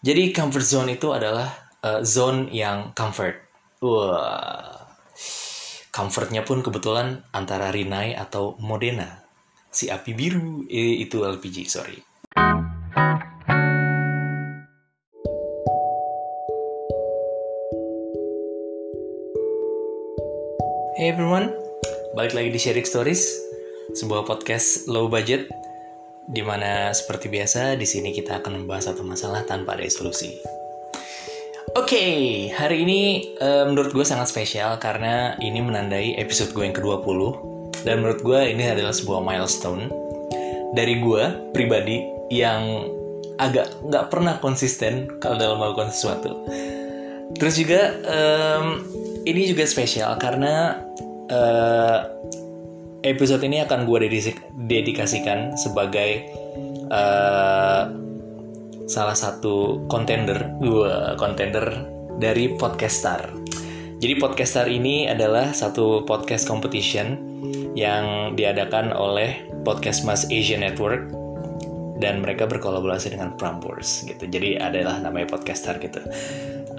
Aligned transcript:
Jadi 0.00 0.32
comfort 0.32 0.64
zone 0.64 0.96
itu 0.96 1.12
adalah 1.12 1.52
uh, 1.84 2.00
zone 2.00 2.48
yang 2.48 2.96
comfort. 2.96 3.36
Wah, 3.84 4.88
comfortnya 5.92 6.40
pun 6.40 6.64
kebetulan 6.64 7.20
antara 7.36 7.68
Rinai 7.68 8.16
atau 8.16 8.56
Modena. 8.64 9.20
Si 9.68 9.92
api 9.92 10.16
biru 10.16 10.64
eh, 10.72 11.04
itu 11.04 11.20
LPG, 11.20 11.68
sorry. 11.68 12.00
Hey 20.96 21.12
everyone, 21.12 21.52
balik 22.16 22.32
lagi 22.32 22.48
di 22.48 22.56
Sharing 22.56 22.88
Stories, 22.88 23.36
sebuah 23.92 24.24
podcast 24.24 24.88
low 24.88 25.12
budget 25.12 25.59
di 26.30 26.42
mana 26.46 26.94
seperti 26.94 27.26
biasa 27.26 27.74
di 27.74 27.86
sini 27.86 28.14
kita 28.14 28.38
akan 28.38 28.62
membahas 28.62 28.94
satu 28.94 29.02
masalah 29.02 29.42
tanpa 29.42 29.74
ada 29.74 29.86
solusi. 29.90 30.38
Oke, 31.78 31.94
okay, 31.94 32.14
hari 32.50 32.82
ini 32.82 33.02
uh, 33.38 33.66
menurut 33.66 33.94
gue 33.94 34.02
sangat 34.02 34.26
spesial 34.30 34.78
karena 34.82 35.38
ini 35.38 35.62
menandai 35.62 36.18
episode 36.18 36.50
gue 36.50 36.66
yang 36.66 36.74
ke-20 36.74 37.18
dan 37.86 38.02
menurut 38.02 38.20
gue 38.26 38.40
ini 38.42 38.66
adalah 38.66 38.90
sebuah 38.90 39.22
milestone 39.22 39.86
dari 40.74 40.98
gue 40.98 41.50
pribadi 41.54 42.02
yang 42.30 42.90
agak 43.38 43.70
nggak 43.86 44.06
pernah 44.10 44.34
konsisten 44.42 45.06
kalau 45.22 45.38
dalam 45.38 45.62
melakukan 45.62 45.94
sesuatu. 45.94 46.42
Terus 47.38 47.54
juga 47.54 47.94
um, 48.06 48.82
ini 49.22 49.46
juga 49.46 49.62
spesial 49.62 50.18
karena 50.18 50.82
uh, 51.30 51.98
episode 53.02 53.40
ini 53.44 53.64
akan 53.64 53.88
gue 53.88 54.08
dedikasikan 54.68 55.56
sebagai 55.56 56.28
uh, 56.92 57.88
salah 58.90 59.16
satu 59.16 59.86
kontender 59.86 60.50
gue 60.60 60.92
kontender 61.16 61.64
dari 62.20 62.52
podcaster. 62.58 63.30
Jadi 64.00 64.16
podcaster 64.16 64.66
ini 64.66 65.08
adalah 65.08 65.52
satu 65.52 66.04
podcast 66.08 66.48
competition 66.48 67.20
yang 67.76 68.34
diadakan 68.34 68.90
oleh 68.96 69.44
Podcast 69.62 70.02
Mas 70.08 70.24
Asia 70.32 70.56
Network 70.56 71.12
dan 72.00 72.24
mereka 72.24 72.48
berkolaborasi 72.48 73.12
dengan 73.12 73.36
Prambors 73.36 74.08
gitu. 74.08 74.24
Jadi 74.24 74.56
adalah 74.56 74.96
namanya 75.04 75.36
podcaster 75.36 75.76
gitu. 75.78 76.00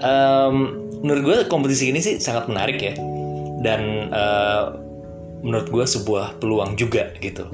Um, 0.02 0.82
menurut 1.06 1.22
gue 1.22 1.36
kompetisi 1.46 1.94
ini 1.94 2.02
sih 2.02 2.18
sangat 2.18 2.50
menarik 2.50 2.82
ya 2.82 2.94
dan 3.62 4.10
uh, 4.10 4.74
menurut 5.42 5.68
gue 5.68 5.84
sebuah 5.84 6.38
peluang 6.38 6.78
juga 6.78 7.12
gitu. 7.18 7.50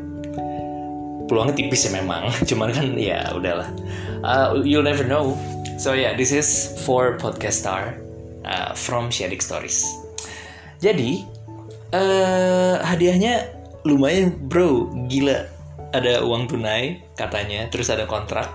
Peluangnya 1.28 1.56
tipis 1.56 1.88
ya 1.88 1.92
memang 1.96 2.28
cuman 2.48 2.68
kan 2.72 2.86
ya 2.94 3.32
udahlah. 3.32 3.68
Uh, 4.22 4.60
you'll 4.62 4.84
never 4.84 5.04
know. 5.04 5.34
So 5.80 5.96
yeah 5.96 6.14
this 6.14 6.30
is 6.30 6.76
for 6.84 7.16
podcast 7.16 7.64
star 7.64 7.96
uh, 8.44 8.76
from 8.76 9.08
Shadik 9.08 9.40
Stories. 9.40 9.84
Jadi 10.78 11.24
uh, 11.96 12.78
hadiahnya 12.84 13.50
lumayan 13.88 14.36
bro. 14.36 14.92
Gila. 15.08 15.48
Ada 15.96 16.20
uang 16.20 16.52
tunai 16.52 17.00
katanya. 17.16 17.64
Terus 17.72 17.88
ada 17.88 18.04
kontrak 18.04 18.52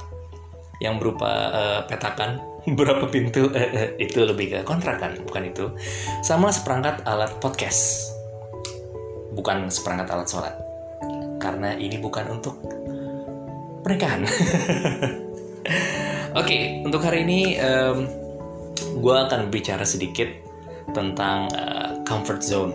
yang 0.78 1.02
berupa 1.02 1.30
uh, 1.50 1.82
petakan. 1.90 2.38
Berapa 2.78 3.10
pintu? 3.10 3.50
Itu 4.06 4.24
lebih 4.24 4.54
ke 4.54 4.60
kontrakan 4.64 5.26
bukan 5.26 5.52
itu. 5.52 5.66
Sama 6.24 6.48
seperangkat 6.48 7.04
alat 7.04 7.36
podcast 7.44 8.13
bukan 9.34 9.68
seperangkat 9.70 10.08
alat 10.14 10.28
sholat. 10.30 10.56
Karena 11.42 11.76
ini 11.76 12.00
bukan 12.00 12.40
untuk 12.40 12.56
pernikahan. 13.84 14.24
Oke 16.34 16.50
okay, 16.50 16.62
untuk 16.82 17.06
hari 17.06 17.28
ini 17.28 17.62
um, 17.62 18.10
gue 18.98 19.16
akan 19.16 19.54
bicara 19.54 19.86
sedikit 19.86 20.26
tentang 20.98 21.46
uh, 21.54 22.02
comfort 22.08 22.42
zone. 22.42 22.74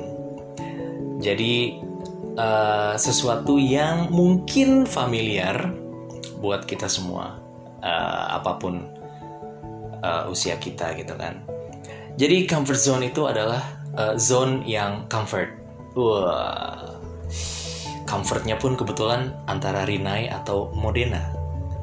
Jadi 1.18 1.82
uh, 2.38 2.94
sesuatu 2.94 3.58
yang 3.58 4.14
mungkin 4.14 4.86
familiar 4.86 5.74
buat 6.38 6.70
kita 6.70 6.86
semua 6.86 7.42
uh, 7.82 8.24
apa 8.38 8.62
pun 8.62 8.86
uh, 10.06 10.30
usia 10.30 10.54
kita 10.62 10.94
gitu 10.94 11.18
kan. 11.18 11.42
Jadi 12.14 12.46
comfort 12.46 12.78
zone 12.78 13.10
itu 13.10 13.26
adalah 13.26 13.62
uh, 13.98 14.14
zone 14.14 14.62
yang 14.66 15.10
comfort 15.10 15.57
Wah, 15.98 16.94
comfortnya 18.06 18.54
pun 18.54 18.78
kebetulan 18.78 19.34
antara 19.50 19.82
Rinai 19.82 20.30
atau 20.30 20.70
Modena. 20.70 21.34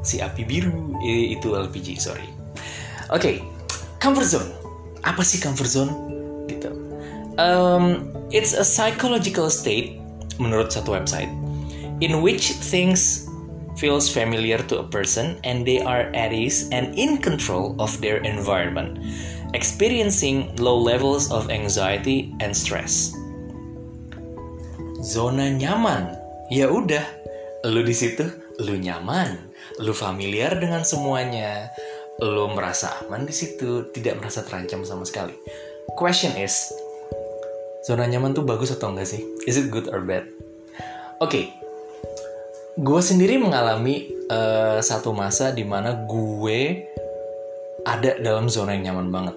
Si 0.07 0.23
api 0.23 0.47
biru 0.47 0.95
eh, 1.03 1.35
itu 1.35 1.51
LPG, 1.51 1.99
sorry. 1.99 2.31
Oke, 3.11 3.19
okay, 3.19 3.35
comfort 3.99 4.23
zone. 4.23 4.47
Apa 5.03 5.19
sih 5.19 5.43
comfort 5.43 5.67
zone? 5.67 5.91
Gitu. 6.47 6.71
Um, 7.35 8.15
it's 8.31 8.55
a 8.55 8.63
psychological 8.63 9.51
state 9.51 9.99
menurut 10.39 10.71
satu 10.71 10.95
website 10.95 11.27
in 11.99 12.23
which 12.23 12.55
things 12.63 13.27
feels 13.75 14.07
familiar 14.07 14.63
to 14.71 14.79
a 14.79 14.87
person 14.87 15.35
and 15.43 15.67
they 15.67 15.83
are 15.83 16.07
at 16.15 16.31
ease 16.31 16.71
and 16.71 16.95
in 16.95 17.19
control 17.19 17.75
of 17.83 17.91
their 17.99 18.23
environment, 18.23 18.95
experiencing 19.51 20.55
low 20.55 20.79
levels 20.79 21.27
of 21.35 21.51
anxiety 21.51 22.31
and 22.39 22.55
stress 22.55 23.11
zona 25.05 25.53
nyaman. 25.53 26.17
Ya 26.49 26.65
udah, 26.65 27.05
lu 27.69 27.85
di 27.85 27.93
situ, 27.93 28.25
lu 28.57 28.73
nyaman, 28.81 29.37
lu 29.77 29.93
familiar 29.93 30.57
dengan 30.57 30.81
semuanya, 30.81 31.69
lu 32.17 32.49
merasa 32.57 32.89
aman 33.05 33.29
di 33.29 33.33
situ, 33.33 33.85
tidak 33.93 34.17
merasa 34.17 34.41
terancam 34.41 34.81
sama 34.81 35.05
sekali. 35.05 35.37
Question 35.93 36.33
is, 36.41 36.73
zona 37.85 38.09
nyaman 38.09 38.33
tuh 38.33 38.41
bagus 38.41 38.73
atau 38.73 38.89
enggak 38.89 39.13
sih? 39.13 39.21
Is 39.45 39.61
it 39.61 39.69
good 39.69 39.93
or 39.93 40.01
bad? 40.01 40.25
Oke, 41.21 41.29
okay. 41.29 41.45
gue 42.81 43.01
sendiri 43.01 43.37
mengalami 43.37 44.09
uh, 44.33 44.81
satu 44.81 45.13
masa 45.13 45.53
di 45.53 45.63
mana 45.63 46.05
gue 46.09 46.81
ada 47.85 48.17
dalam 48.17 48.49
zona 48.49 48.73
yang 48.73 48.93
nyaman 48.93 49.13
banget. 49.13 49.35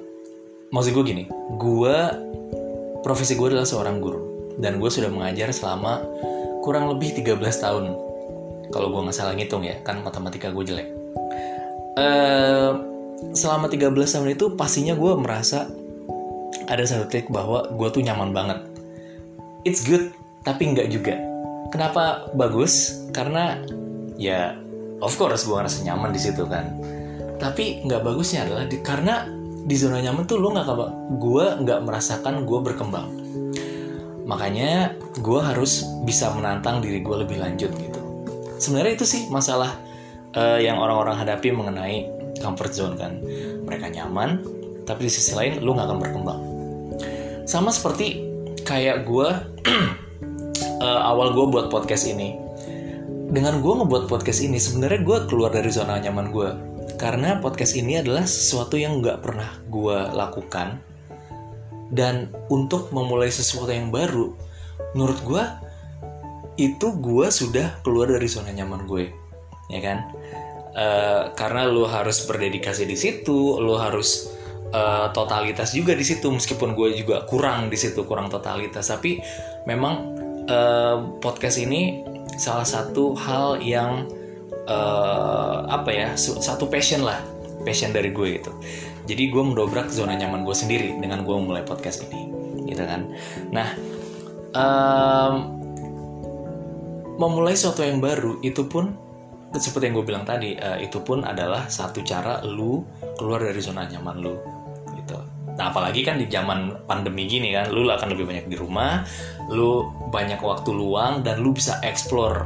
Maksud 0.72 0.92
gue 0.96 1.04
gini, 1.04 1.24
gue 1.60 1.96
profesi 3.04 3.36
gue 3.36 3.48
adalah 3.52 3.68
seorang 3.68 4.00
guru 4.00 4.37
dan 4.58 4.82
gue 4.82 4.90
sudah 4.90 5.08
mengajar 5.08 5.54
selama 5.54 6.02
kurang 6.66 6.90
lebih 6.92 7.14
13 7.14 7.38
tahun. 7.38 7.84
Kalau 8.68 8.92
gue 8.92 9.00
nggak 9.08 9.16
salah 9.16 9.32
ngitung 9.32 9.64
ya 9.64 9.80
kan 9.80 10.02
matematika 10.04 10.52
gue 10.52 10.64
jelek. 10.66 10.88
Uh, 11.98 12.72
selama 13.32 13.70
13 13.70 13.94
tahun 13.94 14.28
itu 14.34 14.54
pastinya 14.54 14.94
gue 14.94 15.12
merasa 15.18 15.66
ada 16.68 16.84
satu 16.84 17.08
titik 17.08 17.32
bahwa 17.32 17.64
gue 17.72 17.88
tuh 17.88 18.02
nyaman 18.04 18.34
banget. 18.34 18.58
It's 19.64 19.86
good 19.86 20.12
tapi 20.44 20.74
nggak 20.74 20.90
juga. 20.92 21.16
Kenapa 21.72 22.28
bagus? 22.36 23.04
Karena 23.14 23.56
ya 24.20 24.58
of 25.00 25.14
course 25.16 25.46
gue 25.48 25.56
ngerasa 25.56 25.86
nyaman 25.86 26.10
di 26.12 26.20
situ 26.20 26.44
kan. 26.44 26.76
Tapi 27.38 27.86
nggak 27.86 28.02
bagusnya 28.02 28.44
adalah 28.44 28.66
di, 28.66 28.82
karena 28.82 29.30
di 29.64 29.76
zona 29.78 30.02
nyaman 30.02 30.26
tuh 30.26 30.42
lo 30.42 30.52
nggak 30.52 30.68
gue 31.16 31.46
nggak 31.64 31.80
merasakan 31.86 32.44
gue 32.48 32.58
berkembang 32.60 33.08
makanya 34.28 34.92
gue 35.24 35.40
harus 35.40 35.88
bisa 36.04 36.28
menantang 36.36 36.84
diri 36.84 37.00
gue 37.00 37.16
lebih 37.24 37.40
lanjut 37.40 37.72
gitu. 37.72 38.00
Sebenarnya 38.60 39.00
itu 39.00 39.06
sih 39.08 39.22
masalah 39.32 39.72
uh, 40.36 40.60
yang 40.60 40.76
orang-orang 40.76 41.16
hadapi 41.16 41.48
mengenai 41.48 42.04
comfort 42.44 42.76
zone 42.76 42.94
kan. 43.00 43.24
Mereka 43.64 43.88
nyaman 43.88 44.44
tapi 44.84 45.08
di 45.08 45.12
sisi 45.12 45.32
lain 45.32 45.64
lu 45.64 45.72
nggak 45.72 45.88
akan 45.88 45.98
berkembang. 45.98 46.40
Sama 47.48 47.72
seperti 47.72 48.20
kayak 48.68 49.08
gue 49.08 49.28
uh, 50.84 51.00
awal 51.08 51.32
gue 51.32 51.48
buat 51.48 51.72
podcast 51.72 52.04
ini. 52.04 52.36
Dengan 53.28 53.64
gue 53.64 53.72
ngebuat 53.80 54.08
podcast 54.12 54.44
ini 54.44 54.60
sebenarnya 54.60 55.04
gue 55.04 55.18
keluar 55.28 55.52
dari 55.52 55.68
zona 55.72 56.00
nyaman 56.00 56.32
gue 56.32 56.48
karena 56.96 57.38
podcast 57.44 57.76
ini 57.76 58.00
adalah 58.00 58.24
sesuatu 58.24 58.74
yang 58.80 59.04
nggak 59.04 59.20
pernah 59.20 59.48
gue 59.68 59.98
lakukan 60.16 60.80
dan 61.92 62.28
untuk 62.52 62.92
memulai 62.92 63.32
sesuatu 63.32 63.72
yang 63.72 63.88
baru 63.88 64.36
menurut 64.92 65.20
gue 65.24 65.44
itu 66.58 66.88
gue 66.98 67.26
sudah 67.30 67.80
keluar 67.86 68.10
dari 68.10 68.26
zona 68.26 68.50
nyaman 68.50 68.84
gue 68.84 69.08
ya 69.70 69.80
kan? 69.84 69.98
Uh, 70.78 71.34
karena 71.34 71.66
lo 71.66 71.90
harus 71.90 72.22
berdedikasi 72.28 72.86
di 72.86 72.94
situ 72.94 73.58
lo 73.58 73.80
harus 73.80 74.30
uh, 74.70 75.10
totalitas 75.10 75.74
juga 75.74 75.96
di 75.96 76.06
situ 76.06 76.28
meskipun 76.28 76.76
gue 76.76 76.94
juga 76.94 77.26
kurang 77.26 77.72
di 77.72 77.78
situ 77.78 78.04
kurang 78.04 78.30
totalitas. 78.30 78.90
Tapi 78.90 79.18
memang 79.66 79.94
uh, 80.46 81.18
podcast 81.18 81.58
ini 81.58 82.04
salah 82.38 82.66
satu 82.66 83.16
hal 83.18 83.58
yang 83.58 84.06
uh, 84.70 85.66
apa 85.66 85.90
ya 85.90 86.08
satu 86.16 86.70
passion 86.70 87.02
lah 87.02 87.18
passion 87.66 87.90
dari 87.90 88.14
gue 88.14 88.38
gitu 88.38 88.52
jadi 89.08 89.32
gue 89.32 89.40
mendobrak 89.40 89.88
zona 89.88 90.12
nyaman 90.12 90.44
gue 90.44 90.52
sendiri 90.52 91.00
dengan 91.00 91.24
gue 91.24 91.36
mulai 91.40 91.64
podcast 91.64 92.04
ini 92.04 92.28
gitu 92.68 92.84
kan. 92.84 93.08
Nah 93.48 93.68
um, 94.52 95.34
memulai 97.16 97.56
sesuatu 97.56 97.82
yang 97.82 98.04
baru 98.04 98.36
itu 98.44 98.68
pun 98.68 98.92
seperti 99.56 99.88
yang 99.88 99.96
gue 99.96 100.06
bilang 100.06 100.24
tadi 100.28 100.60
uh, 100.60 100.76
itu 100.76 101.00
pun 101.00 101.24
adalah 101.24 101.72
satu 101.72 102.04
cara 102.04 102.44
lu 102.44 102.84
keluar 103.16 103.40
dari 103.40 103.58
zona 103.64 103.88
nyaman 103.88 104.20
lu 104.20 104.36
gitu. 104.92 105.16
Nah 105.56 105.72
apalagi 105.72 106.04
kan 106.04 106.20
di 106.20 106.28
zaman 106.28 106.84
pandemi 106.84 107.24
gini 107.24 107.56
kan 107.56 107.72
lu 107.72 107.88
akan 107.88 108.12
lebih 108.12 108.28
banyak 108.28 108.46
di 108.52 108.56
rumah 108.60 109.08
lu 109.48 109.88
banyak 110.12 110.38
waktu 110.44 110.68
luang 110.68 111.24
dan 111.24 111.40
lu 111.40 111.56
bisa 111.56 111.80
explore 111.80 112.44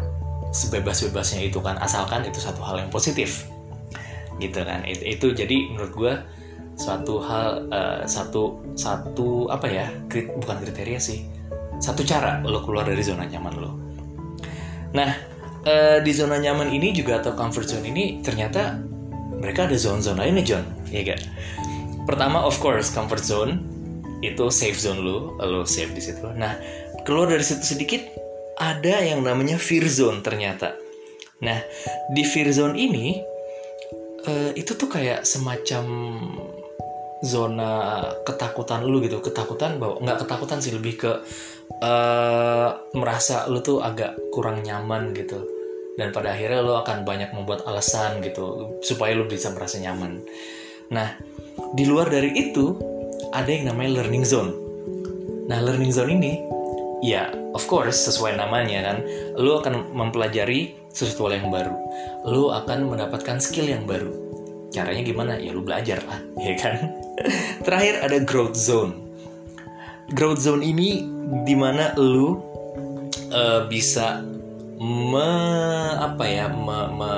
sebebas-bebasnya 0.54 1.42
itu 1.42 1.58
kan 1.58 1.74
asalkan 1.82 2.22
itu 2.22 2.38
satu 2.38 2.62
hal 2.62 2.78
yang 2.78 2.88
positif 2.94 3.50
gitu 4.38 4.62
kan. 4.62 4.86
Itu, 4.86 5.02
itu 5.02 5.26
jadi 5.34 5.56
menurut 5.74 5.92
gue 5.92 6.12
suatu 6.76 7.20
hal 7.22 7.68
uh, 7.68 8.02
satu 8.08 8.74
satu 8.74 9.46
apa 9.52 9.66
ya 9.68 9.86
krit, 10.08 10.32
bukan 10.36 10.56
kriteria 10.62 10.98
sih. 10.98 11.24
Satu 11.82 12.06
cara 12.06 12.38
lo 12.42 12.62
keluar 12.62 12.86
dari 12.86 13.02
zona 13.02 13.26
nyaman 13.26 13.54
lo. 13.58 13.70
Nah 14.94 15.10
uh, 15.66 15.98
di 16.00 16.12
zona 16.14 16.38
nyaman 16.38 16.70
ini 16.70 16.94
juga 16.94 17.20
atau 17.20 17.34
comfort 17.34 17.68
zone 17.68 17.86
ini 17.90 18.22
ternyata 18.22 18.78
mereka 19.42 19.66
ada 19.66 19.74
zona-zona 19.74 20.22
ini 20.22 20.46
John. 20.46 20.62
Ya 20.88 21.02
gak 21.02 21.26
pertama 22.06 22.42
of 22.42 22.58
course 22.62 22.90
comfort 22.94 23.22
zone 23.22 23.62
itu 24.22 24.46
safe 24.54 24.78
zone 24.78 25.02
lo 25.02 25.34
lo 25.42 25.66
safe 25.66 25.90
di 25.90 26.02
situ. 26.02 26.22
Nah 26.38 26.54
keluar 27.02 27.30
dari 27.34 27.42
situ 27.42 27.74
sedikit 27.74 28.02
ada 28.62 29.02
yang 29.02 29.26
namanya 29.26 29.58
fear 29.58 29.86
zone 29.90 30.22
ternyata. 30.22 30.78
Nah 31.42 31.58
di 32.14 32.22
fear 32.22 32.54
zone 32.54 32.78
ini 32.78 33.18
uh, 34.26 34.50
itu 34.54 34.78
tuh 34.78 34.86
kayak 34.86 35.26
semacam 35.26 35.84
zona 37.22 38.02
ketakutan 38.26 38.82
lu 38.82 38.98
gitu. 39.00 39.22
Ketakutan 39.22 39.78
bahwa 39.78 40.02
nggak 40.02 40.26
ketakutan 40.26 40.58
sih 40.58 40.74
lebih 40.74 40.94
ke 40.98 41.12
uh, 41.80 42.68
merasa 42.98 43.46
lu 43.46 43.62
tuh 43.62 43.80
agak 43.80 44.18
kurang 44.34 44.60
nyaman 44.66 45.14
gitu. 45.14 45.40
Dan 45.94 46.10
pada 46.10 46.34
akhirnya 46.34 46.60
lu 46.64 46.74
akan 46.74 47.06
banyak 47.06 47.30
membuat 47.32 47.62
alasan 47.64 48.20
gitu 48.20 48.76
supaya 48.82 49.14
lu 49.14 49.30
bisa 49.30 49.54
merasa 49.54 49.78
nyaman. 49.78 50.18
Nah 50.90 51.14
di 51.72 51.84
luar 51.86 52.10
dari 52.10 52.34
itu 52.34 52.76
ada 53.32 53.48
yang 53.48 53.70
namanya 53.70 54.02
learning 54.02 54.26
zone. 54.26 54.52
Nah 55.46 55.62
learning 55.62 55.94
zone 55.94 56.10
ini 56.18 56.42
ya 57.02 57.30
of 57.54 57.62
course 57.70 58.08
sesuai 58.08 58.34
namanya 58.34 58.82
kan? 58.82 58.98
Lu 59.38 59.62
akan 59.62 59.94
mempelajari 59.94 60.74
sesuatu 60.90 61.30
yang 61.30 61.52
baru. 61.54 61.76
Lu 62.26 62.50
akan 62.50 62.88
mendapatkan 62.88 63.38
skill 63.38 63.68
yang 63.68 63.84
baru 63.86 64.31
caranya 64.72 65.04
gimana 65.04 65.36
ya 65.36 65.52
lu 65.52 65.60
belajar 65.60 66.00
lah 66.08 66.18
ya 66.48 66.56
kan 66.56 67.02
Terakhir 67.62 68.02
ada 68.02 68.18
growth 68.24 68.56
zone. 68.56 68.96
Growth 70.12 70.42
zone 70.44 70.64
ini 70.64 71.06
di 71.46 71.54
mana 71.56 71.94
lu 71.96 72.40
uh, 73.32 73.64
bisa 73.70 74.24
me, 74.82 75.30
apa 75.96 76.24
ya 76.26 76.50
me, 76.50 76.90
me, 76.90 77.12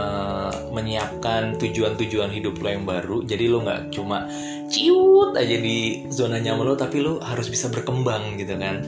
menyiapkan 0.77 1.57
tujuan-tujuan 1.57 2.29
hidup 2.31 2.61
lo 2.61 2.69
yang 2.69 2.85
baru. 2.85 3.25
Jadi 3.25 3.49
lo 3.49 3.65
nggak 3.65 3.95
cuma 3.95 4.29
ciut 4.69 5.33
aja 5.39 5.57
di 5.59 6.07
zona 6.13 6.39
nyaman 6.39 6.75
lo, 6.75 6.75
tapi 6.77 7.01
lo 7.01 7.19
harus 7.25 7.49
bisa 7.49 7.73
berkembang 7.73 8.37
gitu 8.37 8.55
kan. 8.61 8.85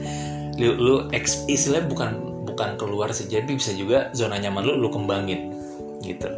Lu, 0.61 0.77
lu 0.77 0.93
istilahnya 1.49 1.89
bukan 1.89 2.11
bukan 2.45 2.77
keluar 2.77 3.09
saja, 3.11 3.41
tapi 3.41 3.57
bisa 3.57 3.73
juga 3.73 4.13
zona 4.13 4.37
nyaman 4.37 4.61
lo 4.61 4.73
lo 4.77 4.89
kembangin 4.93 5.51
gitu. 6.05 6.29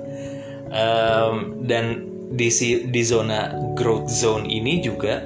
Um, 0.70 1.66
dan 1.66 2.19
di 2.30 2.50
di 2.90 3.02
zona 3.02 3.54
growth 3.74 4.10
zone 4.10 4.46
ini 4.46 4.86
juga 4.86 5.26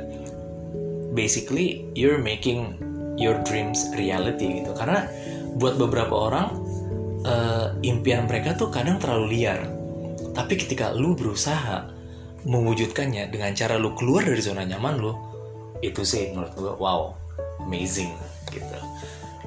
basically 1.12 1.84
you're 1.94 2.20
making 2.20 2.80
your 3.20 3.38
dreams 3.44 3.92
reality 4.00 4.64
gitu. 4.64 4.72
Karena 4.74 5.06
buat 5.60 5.78
beberapa 5.78 6.16
orang 6.16 6.48
uh, 7.28 7.76
impian 7.86 8.26
mereka 8.26 8.56
tuh 8.56 8.72
kadang 8.72 8.98
terlalu 8.98 9.40
liar. 9.40 9.68
Tapi 10.34 10.58
ketika 10.58 10.96
lu 10.96 11.14
berusaha 11.14 11.92
mewujudkannya 12.44 13.32
dengan 13.32 13.56
cara 13.56 13.80
lu 13.80 13.96
keluar 13.96 14.28
dari 14.28 14.42
zona 14.44 14.68
nyaman 14.68 15.00
lu 15.00 15.12
itu 15.80 16.04
sih 16.04 16.32
menurut 16.32 16.52
gue 16.56 16.74
wow 16.80 17.14
amazing 17.68 18.12
gitu. 18.52 18.78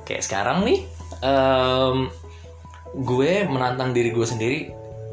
Kayak 0.06 0.22
sekarang 0.24 0.62
nih 0.64 0.84
um, 1.24 2.08
gue 2.96 3.44
menantang 3.48 3.92
diri 3.92 4.14
gue 4.14 4.26
sendiri 4.26 4.58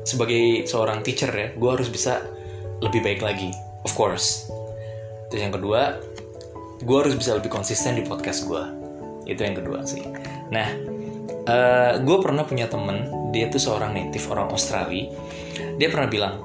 sebagai 0.03 0.67
seorang 0.67 1.01
teacher 1.01 1.31
ya 1.31 1.51
gue 1.55 1.69
harus 1.71 1.87
bisa 1.87 2.23
lebih 2.83 3.03
baik 3.03 3.23
lagi. 3.23 3.51
Of 3.87 3.95
course. 3.95 4.47
Terus 5.31 5.41
yang 5.49 5.55
kedua 5.55 5.99
gue 6.83 6.97
harus 6.99 7.15
bisa 7.15 7.39
lebih 7.39 7.49
konsisten 7.49 7.95
di 7.95 8.03
podcast 8.03 8.43
gue 8.45 8.63
itu 9.23 9.39
yang 9.39 9.55
kedua 9.55 9.87
sih. 9.87 10.03
Nah 10.51 10.67
uh, 11.47 11.51
eh, 11.51 11.93
gue 12.03 12.17
pernah 12.19 12.43
punya 12.43 12.67
temen 12.67 13.07
dia 13.31 13.47
tuh 13.47 13.59
seorang 13.59 13.95
native 13.95 14.27
orang 14.29 14.51
Australia. 14.51 15.07
Dia 15.79 15.87
pernah 15.87 16.11
bilang 16.11 16.35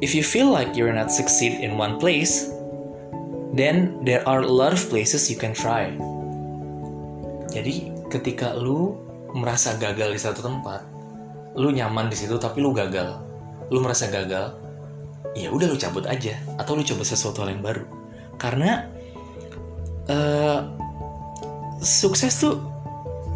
if 0.00 0.16
you 0.16 0.24
feel 0.24 0.48
like 0.48 0.72
you're 0.72 0.92
not 0.92 1.12
succeed 1.12 1.60
in 1.60 1.76
one 1.76 2.00
place 2.00 2.48
then 3.54 4.02
there 4.02 4.24
are 4.26 4.42
a 4.42 4.50
lot 4.50 4.74
of 4.74 4.82
places 4.90 5.28
you 5.30 5.38
can 5.38 5.54
try. 5.54 5.92
Jadi 7.54 7.92
ketika 8.10 8.56
lu 8.56 8.98
merasa 9.34 9.74
gagal 9.78 10.14
di 10.14 10.20
satu 10.22 10.42
tempat 10.42 10.93
lu 11.54 11.70
nyaman 11.70 12.10
di 12.10 12.16
situ 12.18 12.34
tapi 12.38 12.60
lu 12.60 12.74
gagal. 12.74 13.22
Lu 13.70 13.80
merasa 13.80 14.10
gagal 14.10 14.54
ya 15.34 15.50
udah 15.50 15.66
lu 15.70 15.76
cabut 15.78 16.06
aja. 16.06 16.38
Atau 16.58 16.78
lu 16.78 16.82
coba 16.86 17.02
sesuatu 17.02 17.42
yang 17.46 17.62
baru. 17.62 17.86
Karena 18.38 18.86
uh, 20.10 20.60
sukses 21.82 22.34
tuh 22.38 22.58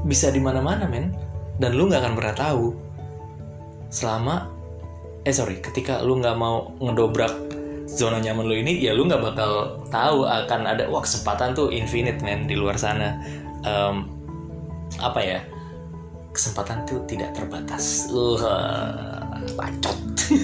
bisa 0.06 0.30
di 0.30 0.42
mana-mana 0.42 0.86
men. 0.86 1.14
Dan 1.58 1.74
lu 1.74 1.90
nggak 1.90 2.02
akan 2.02 2.14
pernah 2.14 2.34
tahu. 2.38 2.66
Selama 3.90 4.50
eh 5.26 5.34
sorry 5.34 5.58
ketika 5.58 6.00
lu 6.06 6.22
nggak 6.22 6.38
mau 6.38 6.70
ngedobrak 6.78 7.34
zona 7.88 8.22
nyaman 8.22 8.46
lu 8.46 8.54
ini 8.60 8.78
ya 8.78 8.94
lu 8.94 9.08
nggak 9.08 9.18
bakal 9.32 9.82
tahu 9.90 10.28
akan 10.28 10.68
ada 10.68 10.86
wah 10.86 11.02
kesempatan 11.02 11.56
tuh 11.56 11.72
infinite 11.72 12.22
men 12.22 12.46
di 12.46 12.54
luar 12.54 12.78
sana. 12.78 13.18
Um, 13.66 14.14
apa 15.02 15.20
ya 15.20 15.38
kesempatan 16.38 16.86
tuh 16.86 17.02
tidak 17.10 17.34
terbatas. 17.34 18.06
Uh, 18.14 19.42
bacot. 19.58 19.98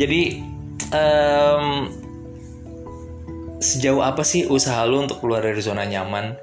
Jadi 0.00 0.42
um, 0.90 1.86
sejauh 3.62 4.02
apa 4.02 4.26
sih 4.26 4.50
usaha 4.50 4.82
lu 4.84 5.06
untuk 5.06 5.22
keluar 5.22 5.46
dari 5.46 5.62
zona 5.62 5.86
nyaman 5.86 6.34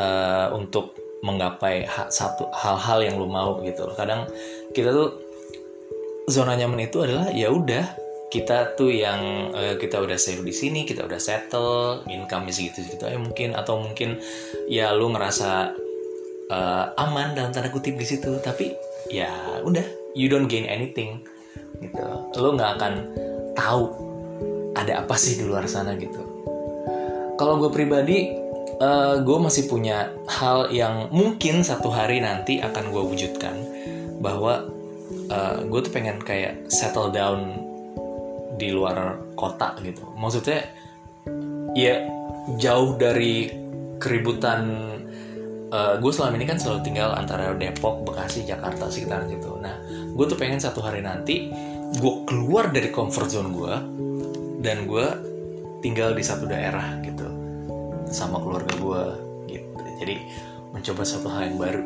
uh, 0.00 0.48
untuk 0.56 0.96
menggapai 1.24 1.88
ha 1.88 2.12
satu 2.12 2.52
hal-hal 2.52 3.00
yang 3.00 3.16
lu 3.16 3.28
mau 3.28 3.60
gitu 3.64 3.88
Kadang 3.96 4.28
kita 4.76 4.92
tuh 4.92 5.20
zona 6.28 6.56
nyaman 6.56 6.88
itu 6.88 7.04
adalah 7.04 7.28
ya 7.32 7.52
udah 7.52 8.04
kita 8.32 8.74
tuh 8.74 8.90
yang 8.90 9.54
uh, 9.54 9.78
kita 9.78 10.02
udah 10.02 10.18
save 10.18 10.42
di 10.42 10.50
sini, 10.50 10.82
kita 10.82 11.06
udah 11.06 11.22
settle, 11.22 12.02
income 12.10 12.50
segitu-segitu 12.50 13.06
aja 13.06 13.18
mungkin 13.22 13.54
atau 13.54 13.78
mungkin 13.78 14.18
ya 14.66 14.90
lu 14.90 15.14
ngerasa 15.14 15.70
uh, 16.50 16.92
aman 16.98 17.36
dalam 17.36 17.52
tanda 17.54 17.70
kutip 17.70 17.96
di 17.96 18.06
situ, 18.08 18.40
tapi 18.42 18.74
ya 19.12 19.30
udah 19.62 19.84
you 20.16 20.26
don't 20.32 20.48
gain 20.48 20.66
anything 20.66 21.22
gitu. 21.80 22.04
Lo 22.40 22.56
nggak 22.56 22.80
akan 22.80 22.94
tahu 23.54 23.84
ada 24.74 25.06
apa 25.06 25.14
sih 25.14 25.38
di 25.38 25.44
luar 25.46 25.68
sana 25.70 25.94
gitu. 25.94 26.20
Kalau 27.34 27.58
gue 27.58 27.70
pribadi 27.70 28.30
uh, 28.78 29.22
gue 29.22 29.38
masih 29.38 29.66
punya 29.70 30.10
hal 30.30 30.70
yang 30.70 31.10
mungkin 31.10 31.62
satu 31.62 31.90
hari 31.90 32.22
nanti 32.22 32.62
akan 32.62 32.90
gue 32.90 33.02
wujudkan 33.02 33.54
bahwa 34.22 34.66
uh, 35.30 35.56
gue 35.66 35.80
tuh 35.82 35.92
pengen 35.92 36.22
kayak 36.22 36.66
settle 36.70 37.10
down 37.10 37.58
di 38.54 38.70
luar 38.70 39.18
kota 39.34 39.74
gitu. 39.82 40.02
Maksudnya 40.14 40.62
ya 41.74 42.06
jauh 42.58 42.94
dari 42.94 43.50
keributan 43.98 44.93
uh, 45.74 45.94
gue 45.98 46.12
selama 46.14 46.38
ini 46.38 46.46
kan 46.46 46.58
selalu 46.62 46.80
tinggal 46.86 47.10
antara 47.18 47.50
Depok, 47.58 48.06
Bekasi, 48.06 48.46
Jakarta 48.46 48.86
sekitar 48.86 49.26
situ. 49.26 49.58
Nah, 49.58 49.74
gue 50.14 50.24
tuh 50.30 50.38
pengen 50.38 50.62
satu 50.62 50.78
hari 50.78 51.02
nanti 51.02 51.50
gue 51.98 52.14
keluar 52.26 52.70
dari 52.70 52.94
comfort 52.94 53.28
zone 53.30 53.50
gue 53.50 53.74
dan 54.62 54.86
gue 54.86 55.06
tinggal 55.82 56.14
di 56.14 56.24
satu 56.24 56.46
daerah 56.48 57.02
gitu 57.02 57.26
sama 58.08 58.38
keluarga 58.40 58.72
gue 58.78 59.02
gitu. 59.50 59.82
Jadi 60.00 60.16
mencoba 60.70 61.02
satu 61.02 61.26
hal 61.30 61.50
yang 61.50 61.58
baru, 61.58 61.84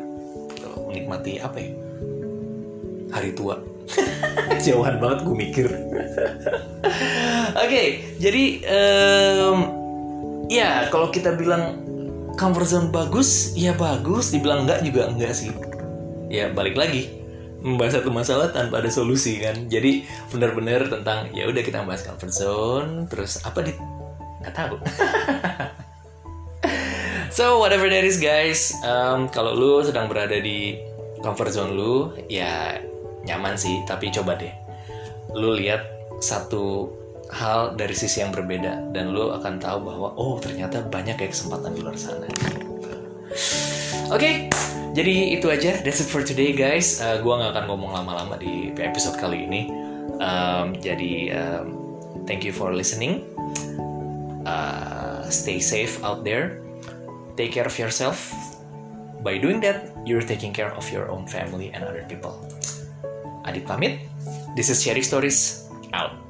gitu. 0.53 0.69
menikmati 0.89 1.41
apa 1.41 1.57
ya? 1.57 1.73
Hari 3.09 3.33
tua. 3.33 3.57
Jauhan 4.65 5.01
banget 5.01 5.19
gue 5.25 5.35
mikir. 5.35 5.69
Oke, 7.57 7.65
okay, 7.65 7.87
jadi 8.21 8.43
um, 8.69 9.57
ya 10.45 10.85
kalau 10.93 11.09
kita 11.09 11.33
bilang 11.33 11.89
comfort 12.39 12.71
zone 12.71 12.87
bagus 12.87 13.51
ya 13.59 13.75
bagus. 13.75 14.31
Dibilang 14.31 14.63
enggak 14.63 14.87
juga 14.87 15.11
enggak 15.11 15.35
sih. 15.35 15.51
Ya 16.31 16.47
balik 16.55 16.79
lagi. 16.79 17.11
Membahas 17.59 17.99
satu 17.99 18.07
masalah 18.07 18.55
tanpa 18.55 18.79
ada 18.79 18.87
solusi 18.87 19.43
kan? 19.43 19.67
Jadi 19.67 20.07
benar-benar 20.31 20.87
tentang 20.87 21.27
ya 21.35 21.51
udah 21.51 21.59
kita 21.59 21.83
bahas 21.83 22.07
comfort 22.07 22.31
zone 22.31 22.91
terus 23.11 23.43
apa 23.43 23.59
di 23.67 23.75
nggak 24.39 24.55
tahu. 24.55 24.75
So 27.29 27.61
whatever 27.61 27.85
that 27.87 28.01
is 28.01 28.17
guys 28.17 28.73
um, 28.81 29.29
kalau 29.29 29.53
lu 29.53 29.85
sedang 29.85 30.09
berada 30.09 30.41
di 30.41 30.81
comfort 31.21 31.53
zone 31.53 31.77
lu 31.77 32.11
ya 32.25 32.81
nyaman 33.23 33.53
sih 33.53 33.85
tapi 33.85 34.09
coba 34.09 34.33
deh. 34.33 34.51
Lu 35.37 35.53
lihat 35.53 35.85
satu 36.19 36.89
hal 37.29 37.77
dari 37.77 37.93
sisi 37.93 38.25
yang 38.25 38.33
berbeda 38.33 38.89
dan 38.89 39.13
lu 39.13 39.29
akan 39.29 39.61
tahu 39.61 39.85
bahwa 39.85 40.09
oh 40.17 40.41
ternyata 40.41 40.81
banyak 40.81 41.17
kayak 41.17 41.31
kesempatan 41.33 41.77
di 41.77 41.81
luar 41.85 41.97
sana. 41.97 42.25
Oke, 44.09 44.17
okay, 44.17 44.33
jadi 44.97 45.37
itu 45.37 45.45
aja. 45.53 45.77
That's 45.85 46.01
it 46.01 46.09
for 46.09 46.25
today, 46.25 46.57
guys. 46.57 46.97
Uh, 46.97 47.21
gua 47.21 47.37
nggak 47.37 47.51
akan 47.53 47.65
ngomong 47.69 47.91
lama-lama 47.93 48.35
di 48.41 48.73
episode 48.81 49.21
kali 49.21 49.45
ini. 49.45 49.69
Um, 50.17 50.73
jadi 50.81 51.13
um, 51.37 51.65
thank 52.25 52.41
you 52.41 52.49
for 52.49 52.73
listening. 52.73 53.21
Uh, 54.49 55.21
stay 55.29 55.61
safe 55.61 56.01
out 56.01 56.25
there. 56.25 56.65
Take 57.37 57.53
care 57.53 57.69
of 57.69 57.77
yourself. 57.77 58.33
By 59.21 59.37
doing 59.37 59.61
that, 59.61 59.93
you're 60.07 60.25
taking 60.25 60.55
care 60.55 60.73
of 60.73 60.89
your 60.89 61.11
own 61.11 61.29
family 61.29 61.69
and 61.71 61.85
other 61.85 62.03
people. 62.09 62.39
Adit 63.45 63.69
pamit. 63.69 64.01
This 64.57 64.73
is 64.73 64.81
Cherry 64.81 65.05
Stories. 65.05 65.69
Out. 65.93 66.28